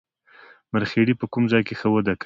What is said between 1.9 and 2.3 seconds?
وده کوي